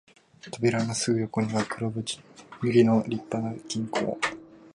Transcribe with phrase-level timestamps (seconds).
[0.41, 2.03] 扉のすぐ横には黒塗
[2.63, 4.17] りの立派な金庫も、